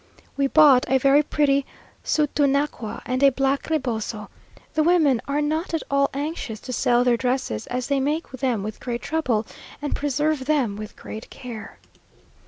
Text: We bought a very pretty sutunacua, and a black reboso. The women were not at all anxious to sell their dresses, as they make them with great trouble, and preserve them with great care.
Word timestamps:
We 0.35 0.47
bought 0.47 0.83
a 0.89 0.97
very 0.97 1.21
pretty 1.21 1.63
sutunacua, 2.03 3.03
and 3.05 3.21
a 3.21 3.29
black 3.29 3.69
reboso. 3.69 4.29
The 4.73 4.81
women 4.81 5.21
were 5.27 5.43
not 5.43 5.75
at 5.75 5.83
all 5.91 6.09
anxious 6.15 6.59
to 6.61 6.73
sell 6.73 7.03
their 7.03 7.17
dresses, 7.17 7.67
as 7.67 7.85
they 7.85 7.99
make 7.99 8.27
them 8.31 8.63
with 8.63 8.79
great 8.79 9.03
trouble, 9.03 9.45
and 9.79 9.95
preserve 9.95 10.45
them 10.45 10.75
with 10.75 10.95
great 10.95 11.29
care. 11.29 11.77